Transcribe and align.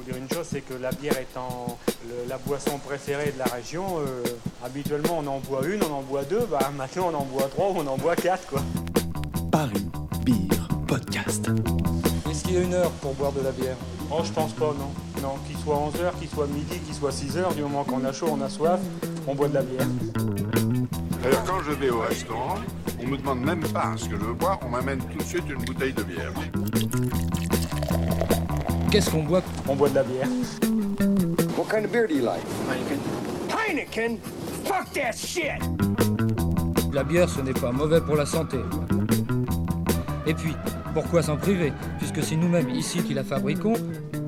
faut 0.00 0.10
dire 0.12 0.16
une 0.20 0.28
chose, 0.34 0.46
c'est 0.50 0.60
que 0.62 0.74
la 0.74 0.90
bière 0.92 1.18
étant 1.18 1.78
le- 2.08 2.28
la 2.28 2.38
boisson 2.38 2.78
préférée 2.78 3.32
de 3.32 3.38
la 3.38 3.44
région, 3.44 3.98
euh, 3.98 4.22
habituellement 4.64 5.18
on 5.18 5.26
en 5.26 5.40
boit 5.40 5.66
une, 5.66 5.82
on 5.82 5.92
en 5.94 6.02
boit 6.02 6.22
deux, 6.24 6.46
bah 6.50 6.70
maintenant 6.76 7.10
on 7.12 7.16
en 7.16 7.24
boit 7.24 7.48
trois 7.48 7.68
ou 7.70 7.74
on 7.78 7.86
en 7.86 7.96
boit 7.98 8.16
quatre 8.16 8.46
quoi. 8.46 8.62
Paris 9.52 9.86
Beer 10.24 10.68
Podcast. 10.86 11.50
Est-ce 12.30 12.44
qu'il 12.44 12.54
y 12.54 12.56
a 12.58 12.60
une 12.62 12.74
heure 12.74 12.90
pour 13.02 13.14
boire 13.14 13.32
de 13.32 13.40
la 13.42 13.50
bière? 13.52 13.76
Oh 14.10 14.20
je 14.24 14.32
pense 14.32 14.52
pas 14.52 14.66
non. 14.78 14.90
Non, 15.22 15.34
qu'il 15.46 15.58
soit 15.58 15.76
11h, 15.76 16.18
qu'il 16.18 16.28
soit 16.30 16.46
midi, 16.46 16.78
qu'il 16.78 16.94
soit 16.94 17.10
6h, 17.12 17.54
du 17.54 17.62
moment 17.62 17.84
qu'on 17.84 18.02
a 18.04 18.12
chaud, 18.12 18.28
on 18.32 18.40
a 18.40 18.48
soif, 18.48 18.80
on 19.26 19.34
boit 19.34 19.48
de 19.48 19.54
la 19.54 19.62
bière. 19.62 19.86
D'ailleurs, 21.22 21.44
quand 21.44 21.60
je 21.66 21.72
vais 21.72 21.90
au 21.90 22.00
restaurant, 22.00 22.54
on 23.02 23.06
me 23.06 23.18
demande 23.18 23.40
même 23.44 23.60
pas 23.68 23.92
ce 23.96 24.06
que 24.08 24.16
je 24.18 24.24
veux 24.24 24.32
boire, 24.32 24.58
on 24.64 24.70
m'amène 24.70 25.00
tout 25.00 25.18
de 25.18 25.22
suite 25.22 25.44
une 25.50 25.62
bouteille 25.62 25.92
de 25.92 26.02
bière. 26.02 26.32
Qu'est-ce 28.90 29.10
qu'on 29.10 29.22
boit 29.22 29.42
On 29.68 29.76
boit 29.76 29.88
de 29.88 29.94
la 29.94 30.02
bière. 30.02 30.26
What 31.56 31.66
kind 31.70 31.84
of 31.84 31.92
beer 31.92 32.08
do 32.08 32.14
you 32.14 32.24
like? 32.24 32.42
Heineken? 33.48 34.18
Fuck 34.64 34.92
that 34.94 35.12
shit! 35.12 35.62
La 36.92 37.04
bière, 37.04 37.28
ce 37.28 37.40
n'est 37.40 37.52
pas 37.52 37.70
mauvais 37.70 38.00
pour 38.00 38.16
la 38.16 38.26
santé. 38.26 38.58
Et 40.26 40.34
puis, 40.34 40.56
pourquoi 40.92 41.22
s'en 41.22 41.36
priver? 41.36 41.72
Puisque 41.98 42.20
c'est 42.22 42.34
nous-mêmes 42.34 42.70
ici 42.70 43.00
qui 43.02 43.14
la 43.14 43.22
fabriquons, 43.22 43.74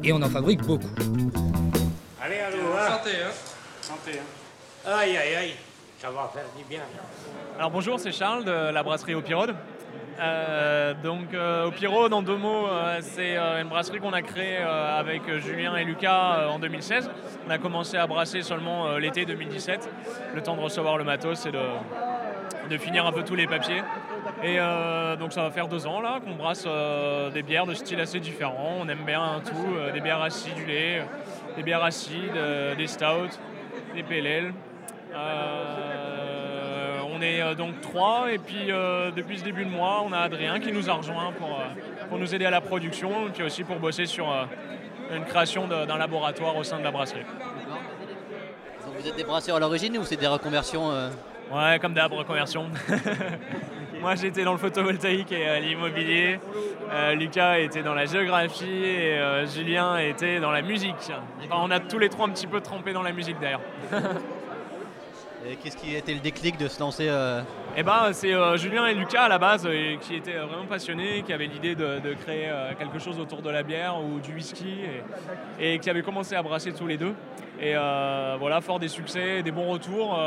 et 0.05 0.13
on 0.13 0.23
en 0.23 0.31
fabrique 0.31 0.63
beaucoup. 0.63 0.87
Allez, 2.23 2.39
allô, 2.39 2.59
hein? 2.79 2.99
Santé, 2.99 3.11
hein? 3.21 3.33
Santé, 3.81 4.19
hein 4.19 4.91
Aïe, 4.93 5.17
aïe, 5.17 5.35
aïe, 5.35 5.55
ça 6.01 6.09
va 6.11 6.31
faire 6.33 6.45
du 6.57 6.63
bien. 6.65 6.83
Alors 7.59 7.71
bonjour, 7.73 7.99
c'est 7.99 8.13
Charles 8.13 8.45
de 8.45 8.73
la 8.73 8.83
brasserie 8.85 9.17
Au 9.17 9.23
Pirode. 9.23 9.57
Euh, 10.23 10.95
donc 11.03 11.35
euh, 11.35 11.67
Au 11.67 11.71
Pirode, 11.73 12.13
en 12.13 12.23
deux 12.23 12.37
mots, 12.37 12.69
euh, 12.69 12.99
c'est 13.01 13.37
une 13.37 13.69
brasserie 13.69 13.99
qu'on 13.99 14.13
a 14.13 14.23
créée 14.23 14.59
avec 14.59 15.23
Julien 15.39 15.75
et 15.77 15.85
Lucas 15.85 16.49
en 16.49 16.59
2016. 16.59 17.11
On 17.47 17.51
a 17.51 17.59
commencé 17.59 17.97
à 17.97 18.07
brasser 18.07 18.43
seulement 18.43 18.97
l'été 18.99 19.25
2017, 19.25 19.89
le 20.35 20.43
temps 20.43 20.57
de 20.57 20.61
recevoir 20.61 20.97
le 20.97 21.05
matos 21.05 21.47
et 21.47 21.51
de, 21.51 22.79
finir 22.79 23.05
un 23.05 23.13
peu 23.13 23.23
tous 23.23 23.35
les 23.35 23.47
papiers. 23.47 23.83
Et 24.43 24.59
donc 25.19 25.33
ça 25.33 25.43
va 25.43 25.51
faire 25.51 25.69
deux 25.69 25.87
ans 25.87 26.01
là 26.01 26.21
qu'on 26.25 26.35
brasse 26.35 26.67
des 27.35 27.43
bières 27.43 27.67
de 27.67 27.75
style 27.75 28.01
assez 28.01 28.19
différents. 28.19 28.77
On 28.81 28.89
aime 28.89 29.05
bien 29.05 29.43
tout, 29.45 29.93
des 29.93 30.01
bières 30.01 30.23
acidulées, 30.23 31.03
des 31.57 31.63
bières 31.63 31.85
acides, 31.85 32.39
des 32.79 32.87
stouts, 32.87 33.39
des 33.95 34.03
PLL. 34.03 34.53
Est 37.23 37.41
euh, 37.41 37.55
donc 37.55 37.81
trois 37.81 38.33
et 38.33 38.39
puis 38.39 38.71
euh, 38.71 39.11
depuis 39.11 39.39
ce 39.39 39.45
début 39.45 39.65
de 39.65 39.71
mois, 39.71 40.03
on 40.05 40.13
a 40.13 40.19
Adrien 40.19 40.61
qui 40.61 40.73
nous 40.73 40.91
a 40.91 40.95
rejoint 40.95 41.33
pour, 41.33 41.49
euh, 41.49 42.07
pour 42.09 42.19
nous 42.19 42.35
aider 42.35 42.45
à 42.45 42.51
la 42.51 42.61
production 42.61 43.29
et 43.29 43.31
puis 43.31 43.43
aussi 43.43 43.65
pour 43.65 43.77
bosser 43.77 44.07
sur 44.07 44.27
une 45.15 45.25
création 45.25 45.67
d'un 45.67 45.99
laboratoire 45.99 46.57
au 46.57 46.65
sein 46.65 46.79
de 46.79 46.85
la 46.85 46.91
brasserie. 46.91 47.25
Donc 48.85 48.95
vous 48.99 49.09
êtes 49.09 49.17
des 49.17 49.25
brasseurs 49.25 49.57
à 49.57 49.61
l'origine 49.61 49.99
ou 49.99 50.05
c'est 50.05 50.17
des 50.17 50.27
reconversions 50.27 50.91
Ouais, 51.53 51.79
comme 51.81 51.93
d'hab, 51.93 52.13
reconversion. 52.13 52.71
Moi, 54.01 54.15
j'étais 54.15 54.43
dans 54.43 54.53
le 54.53 54.59
photovoltaïque 54.59 55.33
et 55.33 55.47
euh, 55.47 55.61
l'immobilier. 55.61 56.41
Euh, 56.91 57.15
Lucas 57.15 57.59
était 57.59 57.83
dans 57.83 57.95
la 57.95 58.07
géographie 58.07 58.65
et 58.65 59.19
euh, 59.19 59.47
Julien 59.47 59.99
était 59.99 60.41
dans 60.41 60.51
la 60.51 60.63
musique. 60.63 61.13
Enfin, 61.45 61.63
on 61.63 61.71
a 61.71 61.79
tous 61.79 61.99
les 61.99 62.09
trois 62.09 62.27
un 62.27 62.31
petit 62.31 62.47
peu 62.47 62.61
trempé 62.61 62.95
dans 62.95 63.03
la 63.03 63.13
musique 63.13 63.39
d'ailleurs. 63.39 63.61
Et 65.49 65.57
qu'est-ce 65.57 65.77
qui 65.77 65.95
a 65.95 65.99
été 65.99 66.15
le 66.15 66.21
déclic 66.21 66.57
de 66.57 66.69
se 66.69 66.79
lancer 66.79 67.09
euh, 67.09 67.43
Eh 67.77 67.83
ben, 67.83 68.13
c'est 68.13 68.33
euh, 68.33 68.57
Julien 68.57 68.87
et 68.87 68.95
Lucas 68.95 69.25
à 69.25 69.29
la 69.29 69.39
base 69.39 69.67
euh, 69.67 69.97
qui 69.97 70.15
étaient 70.15 70.39
vraiment 70.39 70.67
passionnés, 70.69 71.23
qui 71.23 71.33
avaient 71.33 71.47
l'idée 71.47 71.75
de, 71.75 72.15
créer 72.15 72.51
quelque 72.79 72.99
chose 72.99 73.19
autour 73.19 73.43
de 73.43 73.51
la 73.51 73.63
bière 73.63 73.97
ou 74.01 74.21
du 74.21 74.35
whisky 74.35 74.83
et, 75.59 75.79
qui 75.79 75.91
avaient 75.91 76.03
commencé 76.03 76.37
à 76.37 76.43
brasser 76.43 76.73
tous 76.73 76.87
les 76.87 76.97
deux. 76.97 77.15
Et 77.61 77.75
voilà, 77.75 78.61
fort 78.61 78.79
des 78.79 78.89
succès, 78.89 79.43
des 79.43 79.51
bons 79.51 79.69
retours, 79.69 80.19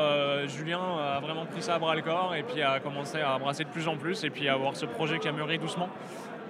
Julien 0.48 0.80
a 1.00 1.20
vraiment 1.20 1.46
pris 1.46 1.62
ça 1.62 1.76
à 1.76 1.80
bras 1.80 1.96
le 1.96 2.02
corps 2.02 2.34
et 2.36 2.44
puis 2.44 2.62
a 2.62 2.80
commencé 2.80 3.20
à 3.20 3.38
brasser 3.38 3.64
de 3.64 3.70
plus 3.70 3.88
en 3.88 3.98
plus 3.98 4.24
et 4.24 4.30
puis 4.30 4.48
à 4.48 4.54
avoir 4.54 4.76
ce 4.76 4.86
projet 4.86 5.20
qui 5.20 5.28
a 5.28 5.32
mûri 5.32 5.58
doucement. 5.60 5.90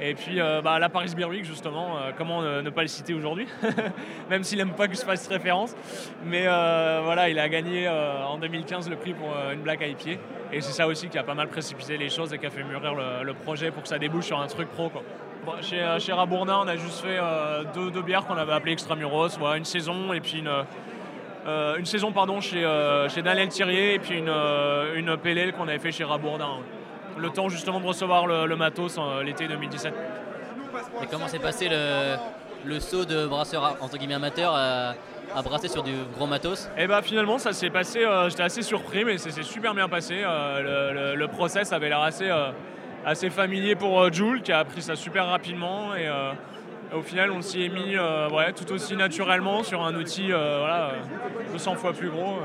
Et 0.01 0.13
puis 0.13 0.41
euh, 0.41 0.61
bah, 0.61 0.77
la 0.77 0.89
Paris 0.89 1.13
Beer 1.15 1.25
Week 1.25 1.45
justement, 1.45 1.97
euh, 1.97 2.11
comment 2.17 2.41
ne, 2.41 2.69
pas 2.69 2.81
le 2.81 2.87
citer 2.87 3.13
aujourd'hui, 3.13 3.47
même 4.29 4.43
s'il 4.43 4.57
n'aime 4.57 4.73
pas 4.73 4.87
que 4.87 4.95
je 4.95 5.01
fasse 5.01 5.27
référence. 5.27 5.75
Mais 6.25 6.43
euh, 6.47 7.01
voilà, 7.03 7.29
il 7.29 7.39
a 7.39 7.47
gagné 7.47 7.87
euh, 7.87 8.25
en 8.25 8.37
2015 8.37 8.89
le 8.89 8.97
prix 8.97 9.13
pour 9.13 9.29
une 9.53 9.61
Black 9.61 9.81
IPA. 9.81 10.19
Et 10.51 10.61
c'est 10.61 10.73
ça 10.73 10.87
aussi 10.87 11.07
qui 11.07 11.17
a 11.17 11.23
pas 11.23 11.33
mal 11.33 11.47
précipité 11.47 11.97
les 11.97 12.09
choses 12.09 12.33
et 12.33 12.37
qui 12.37 12.45
a 12.45 12.49
fait 12.49 12.63
mûrir 12.63 12.93
le, 12.93 13.33
projet 13.33 13.71
pour 13.71 13.83
que 13.83 13.89
ça 13.89 13.97
débouche 13.97 14.25
sur 14.25 14.39
un 14.39 14.47
truc 14.47 14.69
pro. 14.69 14.91
Chez, 15.61 15.83
chez 15.99 16.13
Rabourdin, 16.13 16.61
on 16.63 16.67
a 16.67 16.75
juste 16.75 17.01
fait 17.01 17.19
deux, 17.73 18.01
bières 18.01 18.25
qu'on 18.25 18.37
avait 18.37 18.53
appelées 18.53 18.71
Extramuros, 18.73 19.37
une 19.55 19.65
saison 19.65 20.13
et 20.13 20.21
puis 20.21 20.39
une, 20.39 20.51
une 21.77 21.85
saison 21.85 22.11
pardon, 22.11 22.41
chez, 22.41 22.63
chez 23.09 23.21
Daniel 23.21 23.49
Thirier 23.49 23.95
et 23.95 23.99
puis 23.99 24.17
une, 24.17 24.29
une 24.95 25.51
qu'on 25.51 25.67
avait 25.67 25.79
fait 25.79 25.91
chez 25.91 26.03
Rabourdin. 26.03 26.59
Le 27.17 27.29
temps 27.29 27.49
justement 27.49 27.79
de 27.79 27.85
recevoir 27.85 28.27
le, 28.27 28.45
le 28.45 28.55
matos 28.55 28.97
euh, 28.97 29.23
l'été 29.23 29.47
2017. 29.47 29.93
Et 31.01 31.07
comment 31.07 31.27
s'est 31.27 31.39
passé 31.39 31.69
le, 31.69 32.15
le 32.65 32.79
saut 32.79 33.05
de 33.05 33.25
brasseur 33.25 33.77
entre 33.81 33.97
guillemets 33.97 34.15
amateur 34.15 34.53
à, 34.53 34.93
à 35.33 35.41
brasser 35.41 35.67
sur 35.67 35.83
du 35.83 35.93
gros 36.15 36.27
matos? 36.27 36.69
Et 36.77 36.87
bah 36.87 37.01
finalement 37.01 37.37
ça 37.37 37.53
s'est 37.53 37.69
passé, 37.69 38.03
euh, 38.03 38.29
j'étais 38.29 38.43
assez 38.43 38.61
surpris 38.61 39.05
mais 39.05 39.17
ça 39.17 39.29
s'est 39.29 39.43
super 39.43 39.73
bien 39.73 39.87
passé. 39.87 40.21
Euh, 40.23 41.15
le, 41.15 41.27
process 41.27 41.71
avait 41.73 41.89
l'air 41.89 42.01
assez, 42.01 42.29
euh, 42.29 42.51
assez 43.05 43.29
familier 43.29 43.75
pour 43.75 44.11
Jules 44.11 44.41
qui 44.41 44.51
a 44.51 44.59
appris 44.59 44.81
ça 44.81 44.95
super 44.95 45.27
rapidement 45.27 45.95
et 45.95 46.09
au 46.93 47.01
final 47.01 47.31
on 47.31 47.41
s'y 47.41 47.63
est 47.63 47.69
mis 47.69 47.95
euh, 47.95 48.29
ouais, 48.29 48.51
tout 48.53 48.71
aussi 48.71 48.95
naturellement 48.95 49.63
sur 49.63 49.83
un 49.83 49.95
outil 49.95 50.31
euh, 50.31 50.59
voilà, 50.59 50.89
euh, 50.89 51.51
200 51.53 51.75
fois 51.75 51.93
plus 51.93 52.09
gros. 52.09 52.37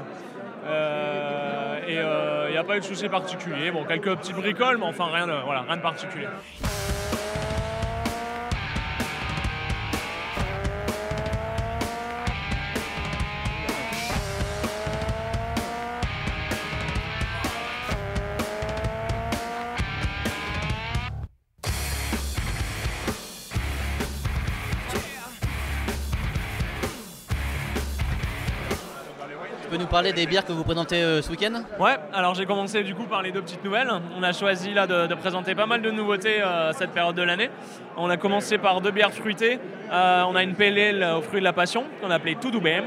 Euh, 0.67 1.81
et 1.87 2.49
il 2.49 2.53
n'y 2.53 2.59
a 2.59 2.65
pas 2.65 2.77
eu 2.77 2.81
de 2.81 2.85
souci 2.85 3.09
particulier. 3.09 3.71
Bon, 3.71 3.85
quelques 3.85 4.17
petites 4.17 4.37
bricoles, 4.37 4.79
mais 4.79 4.87
enfin 4.87 5.07
rien 5.13 5.27
de, 5.27 5.33
rien 5.33 5.77
de 5.77 5.83
particulier. 5.83 6.27
Peux 29.71 29.77
nous 29.77 29.87
parler 29.87 30.13
des 30.13 30.27
bières 30.27 30.45
que 30.45 30.53
vous 30.53 30.65
présentez 30.65 31.01
euh, 31.01 31.23
ce 31.23 31.31
week-end? 31.31 31.63
Ouais, 31.79 31.97
alors 32.13 32.35
j'ai 32.35 32.45
commencé 32.45 32.83
du 32.83 32.93
coup 32.93 33.05
par 33.05 33.23
les 33.23 33.31
deux 33.31 33.41
petites 33.41 33.65
nouvelles. 33.65 33.89
On 34.19 34.23
a 34.23 34.33
choisi 34.33 34.75
là 34.75 34.89
de, 34.89 35.15
présenter 35.15 35.55
pas 35.55 35.67
mal 35.67 35.81
de 35.81 35.93
nouveautés 35.93 36.43
euh, 36.43 36.73
cette 36.73 36.91
période 36.91 37.15
de 37.15 37.23
l'année. 37.23 37.51
On 37.97 38.11
a 38.11 38.17
commencé 38.17 38.59
par 38.59 38.81
deux 38.81 38.91
bières 38.91 39.13
fruitées. 39.13 39.61
Euh, 39.93 40.25
on 40.27 40.35
a 40.35 40.43
une 40.43 40.55
PLL 40.55 41.05
aux 41.17 41.23
fruits 41.23 41.39
de 41.39 41.45
la 41.45 41.53
passion 41.53 41.85
qu'on 42.01 42.11
a 42.11 42.17
appelée 42.17 42.35
Tout 42.35 42.51
BM, 42.61 42.85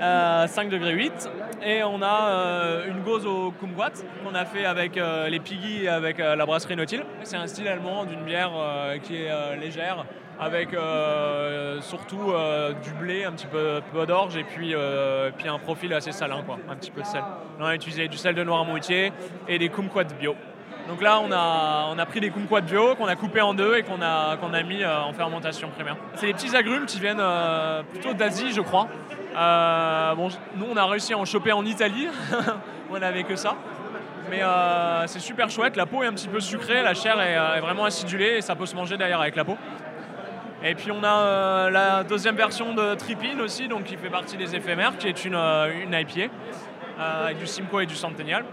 euh, 0.00 0.46
5 0.46 0.70
degrés 0.70 0.94
8. 0.94 1.30
Et 1.64 1.84
on 1.84 2.00
a 2.02 2.86
une 2.88 3.02
gauze 3.02 3.26
au 3.26 3.52
kumquat 3.52 3.92
qu'on 4.24 4.34
a 4.34 4.46
fait 4.46 4.64
avec 4.64 4.98
les 5.28 5.40
Piggy 5.40 5.84
et 5.84 5.88
avec 5.88 6.18
la 6.18 6.44
brasserie 6.44 6.74
Nautil. 6.74 7.02
C'est 7.22 7.36
un 7.36 7.46
style 7.46 7.68
allemand 7.68 8.04
d'une 8.04 8.24
bière 8.24 8.50
qui 9.04 9.14
est 9.14 9.56
légère 9.60 10.04
avec 10.42 10.74
euh, 10.74 11.80
surtout 11.80 12.32
euh, 12.32 12.72
du 12.72 12.90
blé, 12.92 13.24
un 13.24 13.32
petit 13.32 13.46
peu, 13.46 14.06
d'orge 14.06 14.36
et 14.36 14.44
puis, 14.44 14.74
euh, 14.74 15.30
puis 15.36 15.48
un 15.48 15.58
profil 15.58 15.92
assez 15.94 16.12
salin, 16.12 16.42
quoi, 16.44 16.58
un 16.68 16.74
petit 16.74 16.90
peu 16.90 17.02
de 17.02 17.06
sel. 17.06 17.22
On 17.60 17.64
a 17.64 17.74
utilisé 17.74 18.08
du 18.08 18.16
sel 18.16 18.34
de 18.34 18.42
Noirmoutier 18.42 19.12
et 19.48 19.58
des 19.58 19.68
kumquats 19.68 20.04
bio. 20.04 20.34
Donc 20.88 21.00
là, 21.00 21.20
on 21.20 21.98
a, 21.98 22.06
pris 22.06 22.20
des 22.20 22.30
kumquats 22.30 22.60
bio 22.60 22.96
qu'on 22.96 23.06
a 23.06 23.14
coupés 23.14 23.40
en 23.40 23.54
deux 23.54 23.76
et 23.76 23.82
qu'on 23.84 24.02
a, 24.02 24.62
mis 24.64 24.84
en 24.84 25.12
fermentation 25.12 25.68
primaire. 25.68 25.96
C'est 26.16 26.26
des 26.26 26.34
petits 26.34 26.56
agrumes 26.56 26.86
qui 26.86 26.98
viennent 26.98 27.22
plutôt 27.92 28.12
d'Asie, 28.14 28.52
je 28.52 28.60
crois. 28.62 28.88
Nous, 30.56 30.66
on 30.68 30.76
a 30.76 30.84
réussi 30.86 31.14
à 31.14 31.18
en 31.18 31.24
choper 31.24 31.52
en 31.52 31.64
Italie. 31.64 32.08
on 32.90 32.98
n'avait 32.98 33.22
que 33.22 33.36
ça. 33.36 33.54
Mais 34.28 34.40
c'est 35.06 35.20
super 35.20 35.50
chouette. 35.50 35.76
La 35.76 35.86
peau 35.86 36.02
est 36.02 36.08
un 36.08 36.14
petit 36.14 36.28
peu 36.28 36.40
sucrée, 36.40 36.82
la 36.82 36.94
chair 36.94 37.20
est, 37.20 37.58
est 37.58 37.60
vraiment 37.60 37.84
acidulée 37.84 38.38
et 38.38 38.40
ça 38.40 38.56
peut 38.56 38.66
se 38.66 38.74
manger 38.74 38.96
d'ailleurs 38.96 39.20
avec 39.20 39.36
la 39.36 39.44
peau. 39.44 39.56
Et 40.64 40.76
puis 40.76 40.92
on 40.92 41.02
a 41.02 41.16
euh, 41.16 41.70
la 41.70 42.04
deuxième 42.04 42.36
version 42.36 42.72
de 42.72 42.94
Tripin 42.94 43.40
aussi, 43.40 43.66
donc 43.66 43.84
qui 43.84 43.96
fait 43.96 44.10
partie 44.10 44.36
des 44.36 44.54
éphémères, 44.54 44.96
qui 44.96 45.08
est 45.08 45.24
une, 45.24 45.34
euh, 45.34 45.82
une 45.82 45.92
IPA 45.92 46.32
euh, 47.00 47.24
avec 47.24 47.38
du 47.38 47.48
Simcoe 47.48 47.80
et 47.80 47.86
du 47.86 47.96
Centennial. 47.96 48.44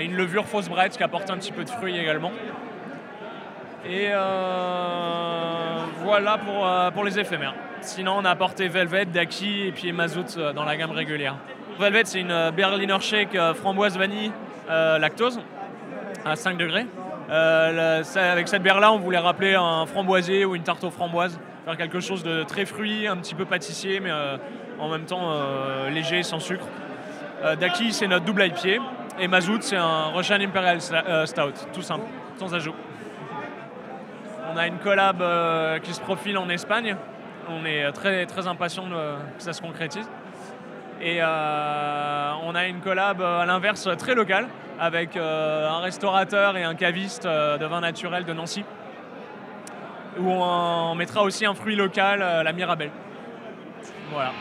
Une 0.00 0.16
levure 0.16 0.46
fausse 0.46 0.68
brette 0.68 0.96
qui 0.96 1.02
apporte 1.02 1.28
un 1.30 1.36
petit 1.36 1.50
peu 1.50 1.64
de 1.64 1.70
fruits 1.70 1.98
également. 1.98 2.30
Et 3.84 4.10
voilà 6.04 6.38
pour, 6.38 6.92
pour 6.92 7.04
les 7.04 7.18
éphémères. 7.18 7.54
Sinon, 7.80 8.18
on 8.18 8.24
a 8.24 8.30
apporté 8.30 8.68
Velvet, 8.68 9.06
Daki 9.06 9.66
et 9.66 9.72
puis 9.72 9.90
Mazout 9.90 10.38
dans 10.54 10.64
la 10.64 10.76
gamme 10.76 10.92
régulière. 10.92 11.34
Velvet, 11.80 12.04
c'est 12.04 12.20
une 12.20 12.52
Berliner 12.52 13.00
Shake 13.00 13.36
framboise 13.56 13.98
vanille 13.98 14.30
lactose 14.68 15.40
à 16.24 16.36
5 16.36 16.56
degrés. 16.56 16.86
Euh, 17.30 18.02
avec 18.16 18.48
cette 18.48 18.62
bière-là, 18.62 18.92
on 18.92 18.98
voulait 18.98 19.18
rappeler 19.18 19.54
un 19.54 19.86
framboisier 19.86 20.44
ou 20.44 20.56
une 20.56 20.64
tarte 20.64 20.82
aux 20.82 20.90
framboises, 20.90 21.38
faire 21.64 21.76
quelque 21.76 22.00
chose 22.00 22.24
de 22.24 22.42
très 22.42 22.64
fruit, 22.64 23.06
un 23.06 23.16
petit 23.16 23.36
peu 23.36 23.44
pâtissier, 23.44 24.00
mais 24.00 24.10
euh, 24.10 24.36
en 24.80 24.88
même 24.88 25.04
temps 25.04 25.30
euh, 25.32 25.90
léger, 25.90 26.22
sans 26.22 26.40
sucre. 26.40 26.66
Daki, 27.58 27.94
c'est 27.94 28.06
notre 28.06 28.26
double 28.26 28.44
IPA. 28.44 28.82
Et 29.18 29.26
Mazout, 29.26 29.62
c'est 29.62 29.76
un 29.76 30.08
Russian 30.08 30.40
Imperial 30.40 30.78
Stout, 30.78 31.68
tout 31.72 31.80
simple, 31.80 32.04
sans 32.38 32.54
ajout. 32.54 32.74
On 34.52 34.58
a 34.58 34.66
une 34.66 34.76
collab 34.76 35.24
qui 35.82 35.94
se 35.94 36.00
profile 36.02 36.36
en 36.36 36.50
Espagne. 36.50 36.96
On 37.48 37.64
est 37.64 37.90
très, 37.92 38.26
très 38.26 38.46
impatient 38.46 38.84
que 38.90 39.42
ça 39.42 39.54
se 39.54 39.62
concrétise. 39.62 40.06
Et 41.02 41.22
euh, 41.22 42.32
on 42.44 42.54
a 42.54 42.66
une 42.66 42.80
collab 42.80 43.22
euh, 43.22 43.40
à 43.40 43.46
l'inverse 43.46 43.88
très 43.96 44.14
locale 44.14 44.48
avec 44.78 45.16
euh, 45.16 45.66
un 45.66 45.80
restaurateur 45.80 46.58
et 46.58 46.62
un 46.62 46.74
caviste 46.74 47.26
de 47.26 47.64
vin 47.64 47.80
naturel 47.80 48.24
de 48.24 48.34
Nancy 48.34 48.64
où 50.18 50.30
on, 50.30 50.94
mettra 50.96 51.22
aussi 51.22 51.46
un 51.46 51.54
fruit 51.54 51.76
local, 51.76 52.18
la 52.18 52.52
Mirabelle. 52.52 52.90
Voilà. 54.10 54.32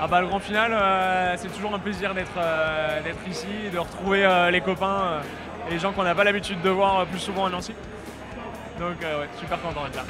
Ah 0.00 0.06
bah 0.08 0.20
le 0.20 0.26
grand 0.26 0.40
final, 0.40 1.38
c'est 1.38 1.52
toujours 1.52 1.74
un 1.74 1.78
plaisir 1.78 2.14
d'être 2.14 2.36
euh, 2.38 3.00
ici, 3.28 3.46
de 3.72 3.78
retrouver 3.78 4.48
les 4.50 4.60
copains 4.60 5.20
et 5.68 5.70
les 5.72 5.78
gens 5.78 5.92
qu'on 5.92 6.04
n'a 6.04 6.14
pas 6.14 6.24
l'habitude 6.24 6.60
de 6.62 6.70
voir 6.70 7.06
plus 7.06 7.18
souvent 7.18 7.46
à 7.46 7.50
Nancy. 7.50 7.72
Donc 8.78 9.02
euh, 9.02 9.20
ouais, 9.20 9.28
super 9.38 9.60
content 9.60 9.84
d'être 9.84 9.96
là. 9.96 10.04